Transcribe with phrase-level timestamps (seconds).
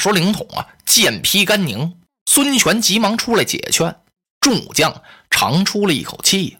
[0.00, 1.94] 说凌统啊，剑劈甘宁，
[2.26, 3.94] 孙权急忙出来解劝，
[4.40, 6.56] 众武将长出了一口气，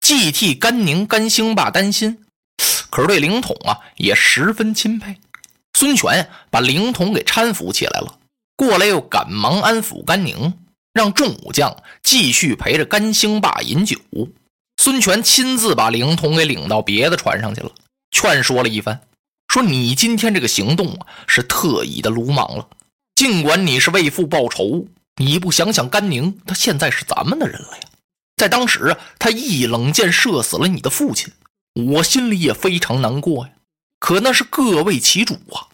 [0.00, 2.24] 既替甘宁、甘兴霸担心，
[2.90, 5.20] 可是对凌统啊也十分钦佩。
[5.74, 8.18] 孙权把凌统给搀扶起来了，
[8.56, 10.54] 过来又赶忙安抚甘宁，
[10.92, 13.96] 让众武将继续陪着甘兴霸饮酒。
[14.78, 17.70] 孙权亲自把凌统给领到别的船上去了，
[18.10, 19.00] 劝说了一番，
[19.48, 22.68] 说：“你今天这个行动啊，是特意的鲁莽了。
[23.18, 24.86] 尽管你是为父报仇，
[25.16, 27.82] 你不想想甘宁，他现在是咱们的人了呀。
[28.36, 31.32] 在当时啊，他一冷箭射死了你的父亲，
[31.74, 33.52] 我心里也非常难过呀。
[33.98, 35.66] 可那是各为其主啊。”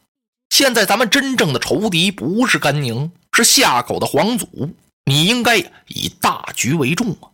[0.49, 4.49] 现在咱们真正的仇敌不是甘宁，是夏口的皇祖。
[5.05, 5.59] 你应该
[5.89, 7.29] 以大局为重啊！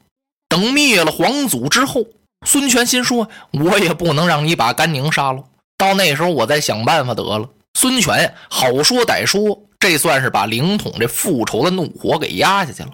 [0.48, 2.04] 等灭了皇祖之后，
[2.44, 5.44] 孙权心说：“我也不能让你把甘宁杀了，
[5.78, 12.90] 到那时候我再想办法得了。”孙权好说歹说，这算是把凌统这复仇的怒火给压下去了。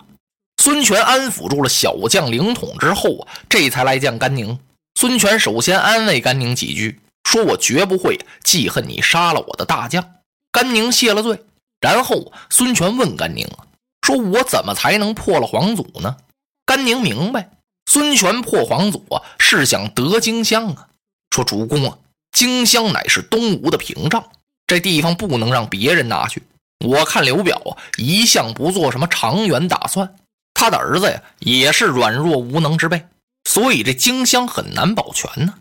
[0.62, 4.59] 孙权安抚住了小将凌统之后啊，这才来见甘宁。
[4.95, 10.14] 孙权首先安慰甘宁几句，说：“我绝不会记恨你杀了我的大将。”
[10.51, 11.45] 甘宁谢了罪，
[11.81, 13.67] 然后孙权问甘宁啊
[14.07, 16.17] ：“说我怎么才能破了皇祖呢？”
[16.64, 17.51] 甘宁明白，
[17.91, 20.89] 孙权破皇祖啊，是想得荆襄啊。
[21.31, 21.98] 说主公啊，
[22.33, 24.25] 荆襄乃是东吴的屏障，
[24.67, 26.42] 这地方不能让别人拿去。
[26.87, 30.15] 我看刘表啊，一向不做什么长远打算，
[30.55, 33.06] 他的儿子呀，也是软弱无能之辈，
[33.45, 35.55] 所以这荆襄很难保全呢。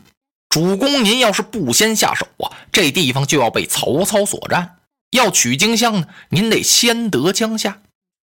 [0.50, 4.78] 主公，您要是不先下手啊，这地方就要被曹操所占。
[5.12, 7.81] 要取荆襄呢，您得先得江夏。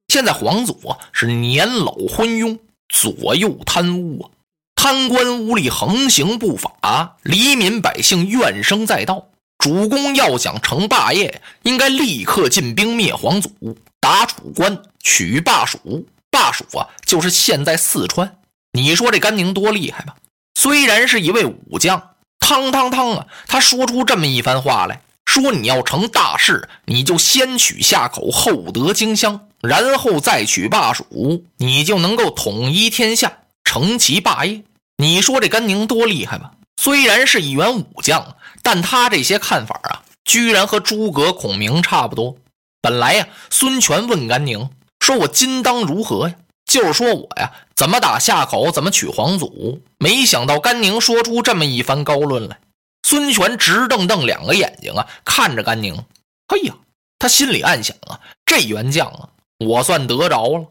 [0.09, 2.59] 现在皇祖啊是年老昏庸，
[2.89, 4.31] 左右贪污啊，
[4.77, 9.29] 贪官污吏横行不法，黎民百姓怨声载道。
[9.63, 16.05] 主公要想成霸业，应该立刻进兵灭皇祖，打楚关，取霸蜀。
[16.33, 18.39] 霸蜀啊，就是现在四川。
[18.73, 20.17] 你说这甘宁多厉害吧？
[20.59, 25.03] 虽然是一位武将，汤汤汤啊，他说出这么一番话来。
[25.27, 34.65] 说你要成大事，你就先取夏口，后得荆襄，然后再取霸蜀，你就能够统一天下，成其霸业。
[34.97, 36.51] 你说这甘宁多厉害吧？
[36.83, 42.35] 虽然是一员武将，但他这些看法啊，居然和诸葛孔明差不多。
[42.81, 46.35] 本来呀，孙权问甘宁说：“我今当如何呀？”
[46.67, 49.81] 就是说我呀，怎么打夏口，怎么取皇祖。
[49.99, 52.59] 没想到甘宁说出这么一番高论来。
[53.07, 56.05] 孙权直瞪瞪两个眼睛啊，看着甘宁。
[56.49, 56.75] 哎呀，
[57.21, 59.29] 他心里暗想啊，这员将啊，
[59.59, 60.67] 我算得着了。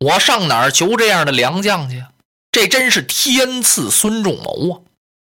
[0.00, 2.04] 我上哪儿求这样的良将去？
[2.52, 4.80] 这真是天赐孙仲谋啊！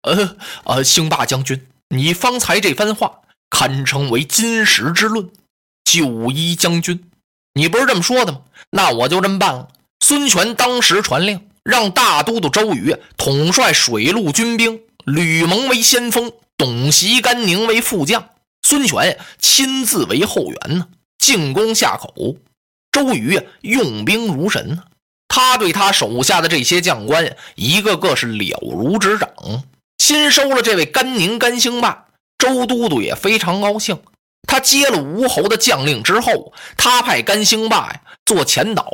[0.03, 5.29] 呃呃，兴霸将军，你方才这番话堪称为金石之论。
[5.83, 7.03] 九一将军，
[7.53, 8.41] 你不是这么说的吗？
[8.69, 9.67] 那我就这么办了。
[9.99, 16.31] 孙权当时传令，让大都督周瑜统帅水陆军兵，吕蒙为先锋。
[16.55, 18.29] 董袭、甘宁为副将，
[18.61, 20.87] 孙权亲自为后援呢，
[21.17, 22.35] 进攻夏口。
[22.91, 24.83] 周瑜用兵如神呢，
[25.27, 29.29] 他对他手下的这些将官，一个个是了如指掌。
[30.05, 33.97] 新收了这位甘宁、甘兴霸，周都督也非常高兴。
[34.45, 38.91] 他接了吴侯的将令之后，他派甘兴霸呀做前导，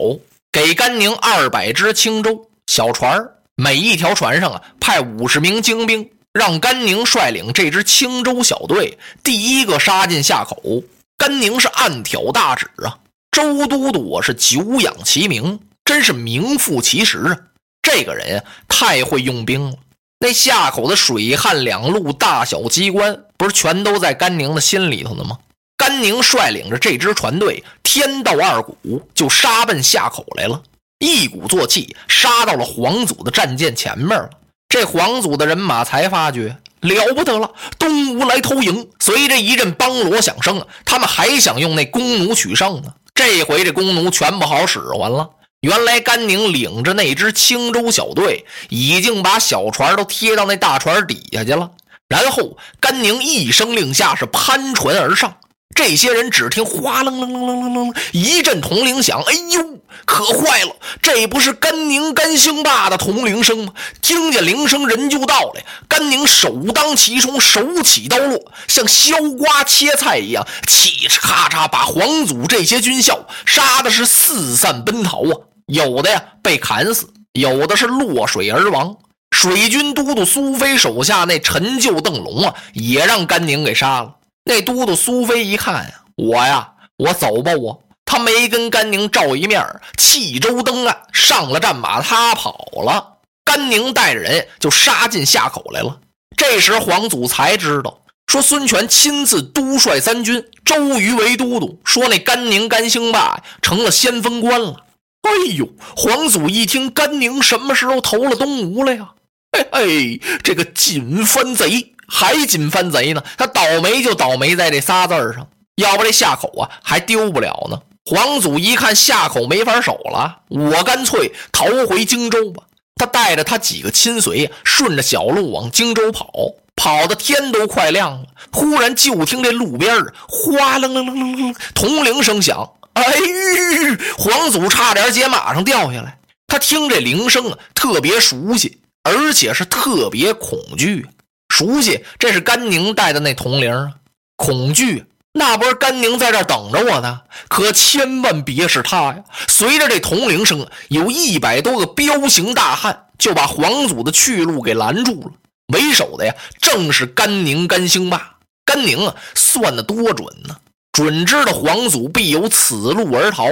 [0.51, 6.07] 给甘宁二百只轻舟小船每一条船上啊派五十名精兵。
[6.31, 10.83] 让甘宁率领这支青州小队第一个杀进夏口。
[11.17, 12.99] 甘宁是暗挑大指啊！
[13.31, 17.35] 周都督我是久仰其名，真是名副其实啊！
[17.81, 19.75] 这个人太会用兵了。
[20.21, 25.37] 那夏口的水旱两路大小机关，不是全都在甘宁的心里头呢吗？
[25.77, 30.61] 甘宁率领着这支船队，天到二鼓就杀奔夏口来了，
[30.99, 34.29] 一鼓作气杀到了皇祖的战舰前面了。
[34.67, 38.89] 这皇祖的人马才发觉了不得了，东吴来偷营。
[38.99, 42.93] 随着一阵梆锣响声，他们还想用那弓弩取胜呢。
[43.15, 45.29] 这回这弓弩全不好使唤了。
[45.61, 51.71] 原来甘宁领着那支青州小队，已经把小船都贴到那大船底下去了。
[52.07, 55.37] 然后甘宁一声令下，是攀船而上。
[55.75, 60.75] 这些人只听哗楞楞楞楞楞楞一阵铜铃响，哎呦，可坏了！
[61.01, 63.73] 这不是甘宁、甘兴霸的铜铃声吗？
[64.01, 65.61] 听见铃声，人就到了。
[65.87, 75.31] 甘宁首当其冲，手起刀落，像削瓜切菜一样，嘁哧咔嚓，把皇祖这些军校杀的是四散奔逃啊！
[75.67, 78.97] 有的呀被砍死，有的是落水而亡。
[79.31, 84.15] 水军都督苏飞手下那陈旧邓龙啊，也让甘宁给杀了。
[84.49, 87.83] 那都督苏飞一看，我呀我走吧，我。
[88.03, 89.63] 他没跟甘宁照一面，
[89.95, 93.17] 弃舟登岸，上了战马，他跑了。
[93.45, 95.99] 甘宁带着人就杀进夏口来了。
[96.35, 104.83] 这时黄祖才知道，说孙权亲自督率三军，周瑜为都督，说那甘宁甘兴霸成了先锋官了。
[105.21, 109.09] 哎呦，黄祖一听，甘宁什么时候投了东吴了呀？
[109.51, 117.79] 哎哎，这个锦帆贼还紧翻贼呢，他倒霉就倒霉在这仨字上，要不这下口啊还丢不了呢。
[118.05, 122.63] 黄祖一看下口没法守了，我干脆逃回荆州吧。
[122.95, 126.27] 他带着他几个亲随，顺着小路往荆州跑，
[126.75, 128.25] 跑的天都快亮了。
[128.51, 132.71] 忽然就听这路边哗楞楞楞楞楞，铜铃声响。
[132.93, 133.97] 哎呦！
[134.17, 136.17] 黄祖差点接马上掉下来。
[136.47, 141.07] 他听这铃声啊，特别熟悉，而且是特别恐惧。
[141.49, 143.91] 熟悉，这是甘宁带的那铜铃啊。
[144.35, 145.05] 恐惧。
[145.31, 149.23] 那不是甘宁在这等着我呢，可千万别是他呀！
[149.47, 155.31] 随着这铜铃声，有一百多个彪形大汉就把黄祖的去路给拦住了。
[155.71, 158.37] 为首的呀，正是甘宁、甘兴霸。
[158.65, 160.57] 甘宁啊，算的多准呢，
[160.91, 163.45] 准知道黄祖必由此路而逃。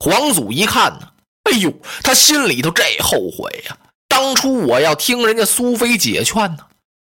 [0.00, 1.08] 黄祖一看呢，
[1.44, 3.76] 哎呦，他心里头这后悔呀！
[4.08, 6.58] 当初我要听人家苏菲解劝呢，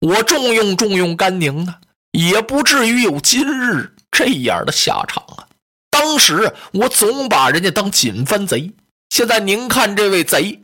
[0.07, 1.75] 我重用重用甘宁呢，
[2.13, 3.93] 也不至于有今日。
[4.13, 5.45] 这样的下场啊！
[5.91, 8.73] 当时我总把人家当锦帆贼，
[9.11, 10.61] 现在您看这位贼，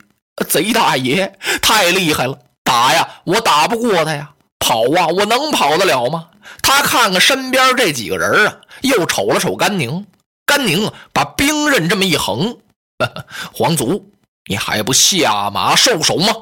[0.47, 6.29] 贼大爷太厉害了，打呀我打不过他呀，跑啊我能跑得了吗？
[6.61, 10.07] 他看看身边这几个人啊，又瞅了瞅甘宁，
[10.45, 12.57] 甘宁把兵刃这么一横，
[13.53, 14.09] 皇祖
[14.49, 16.33] 你还不下马受首吗？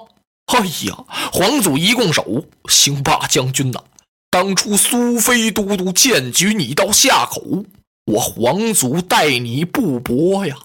[0.47, 0.97] 哎呀，
[1.31, 3.79] 皇祖一拱手，兴霸将军呐。
[4.29, 7.65] 当初苏菲都督荐举你到夏口，
[8.05, 10.55] 我皇祖待你不薄呀。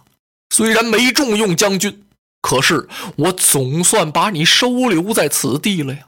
[0.55, 2.05] 虽然没重用将军，
[2.43, 6.00] 可是我总算把你收留在此地了呀。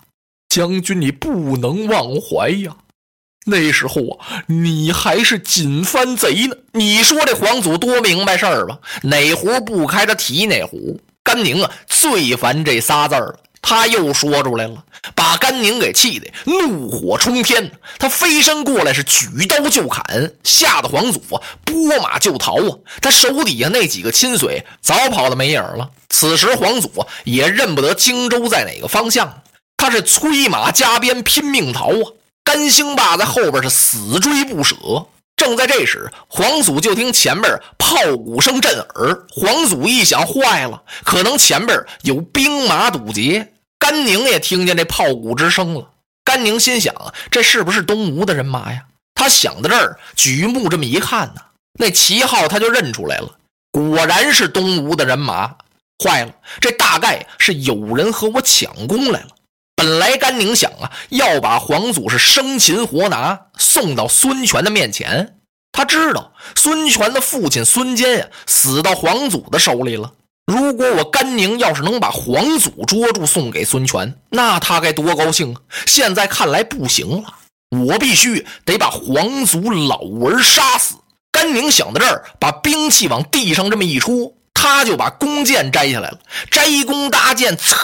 [0.48, 2.76] 将军，你不能忘怀呀。
[3.46, 6.56] 那时候啊，你还是锦帆贼呢。
[6.72, 8.78] 你说这皇祖多明白事儿吧？
[9.02, 11.00] 哪壶不开他提哪壶。
[11.22, 13.40] 甘宁啊，最烦这仨字儿了。
[13.68, 14.82] 他又说出来了，
[15.14, 17.70] 把甘宁给气得怒火冲天。
[17.98, 22.78] 他飞身过来是举刀就砍，吓得皇祖啊拨马就逃啊。
[23.02, 25.90] 他手底下那几个亲随早跑的没影了。
[26.08, 26.90] 此时皇祖
[27.24, 29.42] 也认不得荆州在哪个方向，
[29.76, 32.12] 他是催马加鞭拼命逃啊。
[32.42, 34.76] 甘兴霸在后边是死追不舍。
[35.36, 39.26] 正在这时，皇祖就听前边炮鼓声震耳。
[39.28, 43.52] 皇祖一想，坏了，可能前边有兵马堵截。
[43.78, 45.90] 甘宁也听见这炮鼓之声了。
[46.24, 48.84] 甘宁心想啊，这是不是东吴的人马呀？
[49.14, 51.40] 他想到这儿，举目这么一看呢，
[51.78, 53.30] 那旗号他就认出来了，
[53.72, 55.56] 果然是东吴的人马。
[56.04, 59.28] 坏了，这大概是有人和我抢功来了。
[59.74, 65.38] 本来甘宁想啊，要把皇祖是生擒活拿，送到孙权的面前。
[65.72, 70.12] 他知道孙权的父亲孙坚呀，死到皇祖的手里了。
[70.48, 75.60] 如果我甘宁要是能把皇祖捉住，送给孙权，那他该多高兴啊！
[75.84, 77.34] 现在看来不行了，
[77.68, 80.94] 我必须得把皇祖老儿杀死。
[81.30, 86.18] 甘宁想到这儿，把兵器往地上这么一戳，他就把弓箭摘下来了，
[86.50, 87.76] 摘弓搭箭， 呲。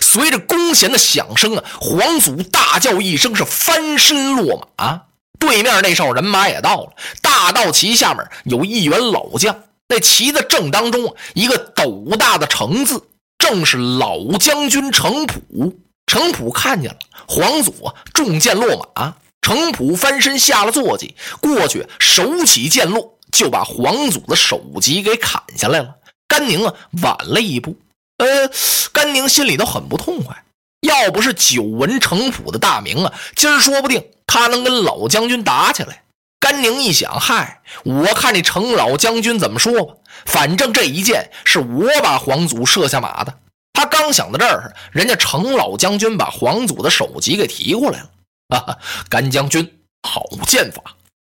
[0.00, 5.02] 随着弓弦的响声啊，皇祖大叫一声，是翻身落马。
[5.40, 9.56] 对面那哨人马也到了，大道旗下面有一员老将，
[9.88, 13.02] 那旗子正当中一个斗大的“程”字，
[13.38, 15.78] 正是老将军程普。
[16.06, 19.14] 程普看见了黄祖啊，中箭落马。
[19.40, 25.96] 程普翻身下了坐骑，过去手起剑落，就把黄祖的首级给砍下来了。
[26.26, 27.76] 甘宁啊，晚了一步。
[28.18, 28.50] 呃，
[28.92, 30.44] 甘宁心里头很不痛快。
[30.80, 36.02] 要不是久闻程普的大名啊，今儿说不定他能跟老将军打起来。
[36.40, 39.94] 甘宁一想，嗨，我看你程老将军怎么说吧。
[40.24, 43.38] 反正这一箭是我把皇祖射下马的。
[43.72, 48.10] 他刚想到这儿，人家程老将军把皇祖的首级给提过来了。
[48.48, 48.78] 哈哈，
[49.08, 50.82] 甘将军好剑法！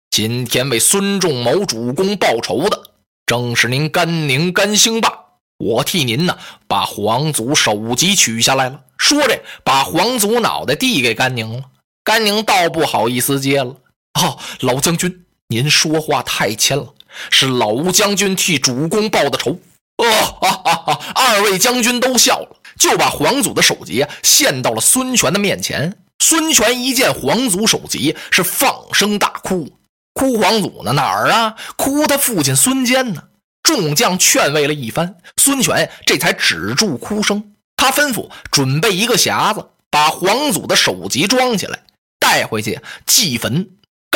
[0.10, 2.82] 今天为孙仲谋主公报仇的，
[3.26, 5.14] 正是您甘宁甘兴霸。
[5.58, 6.38] 我替您呢，
[6.68, 8.82] 把皇祖首级取下来了。
[8.98, 11.64] 说着，把皇祖脑袋递给甘宁了。
[12.04, 13.76] 甘宁倒不好意思接了。
[14.20, 16.94] 哦，老将军，您说话太谦了，
[17.30, 19.60] 是老吴将军替主公报的仇。
[19.98, 21.00] 哦，哈哈哈！
[21.14, 25.98] 二位将军都笑了，就把皇祖的首级献到了孙权的面前。
[26.20, 29.70] 孙权一见皇祖首级，是放声大哭。
[30.14, 30.92] 哭皇祖呢？
[30.94, 31.56] 哪儿啊？
[31.78, 33.24] 哭他父亲孙坚呢？
[33.64, 37.54] 众将劝慰了一番，孙权这才止住哭声。
[37.78, 41.84] 他吩咐准备一个匣子，把皇祖的首级装起来，
[42.20, 43.70] 带回去祭坟。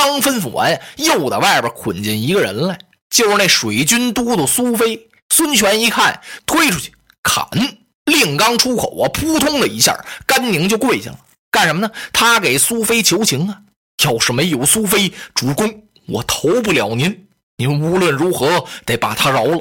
[0.06, 2.78] 刚吩咐完，又在外边捆进一个人来，
[3.10, 5.08] 就是那水军都督苏飞。
[5.34, 6.92] 孙权一看，推出去
[7.24, 7.48] 砍。
[8.06, 9.98] 令刚出口啊，扑通的一下，
[10.28, 11.18] 甘宁就跪下了。
[11.50, 11.92] 干什么呢？
[12.14, 13.58] 他给苏菲求情啊！
[14.04, 17.28] 要是没有苏菲，主公我投不了您。
[17.58, 19.60] 您无论如何得把他饶了。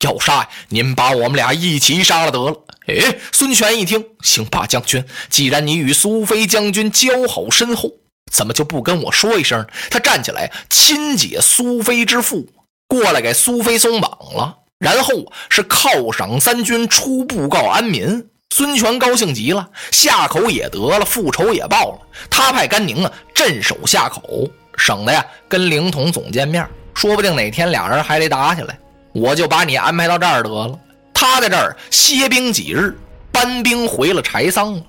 [0.00, 2.64] 要杀，您把我们俩一起杀了得了。
[2.88, 7.92] 哎，孙权一听，行吧，将军，既然你与苏菲将军交好深厚，
[8.32, 9.66] 怎么就不跟我说一声？
[9.90, 12.46] 他站起来亲解苏菲之腹，
[12.86, 18.26] 过来给苏菲松绑了，然后是犒赏三军，出布告安民。
[18.50, 21.98] 孙权高兴极了，下口也得了，复仇也报了。
[22.30, 26.64] 他派甘宁啊镇守下口，省得呀跟凌统总见面，
[26.94, 28.78] 说不定哪天俩人还得打起来。
[29.12, 30.78] 我就把你安排到这儿得了。
[31.12, 32.96] 他在这儿歇兵几日，
[33.32, 34.82] 班兵回了柴桑了。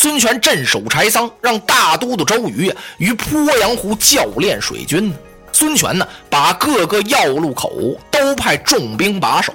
[0.00, 5.12] 孙权镇守柴桑，让大都督周瑜于鄱阳湖教练水军。
[5.50, 7.72] 孙权呢，把各个要路口
[8.08, 9.52] 都派重兵把守。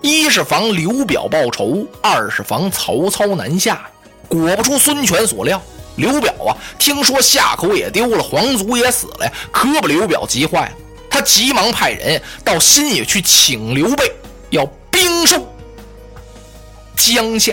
[0.00, 3.84] 一是防刘表报仇，二是防曹操南下。
[4.28, 5.60] 果不出孙权所料，
[5.96, 10.72] 刘表啊，听说夏口也丢了，皇族也死了，可把刘表急坏了。
[11.10, 14.12] 他急忙派人到新野去请刘备，
[14.50, 15.44] 要兵收
[16.94, 17.52] 江夏。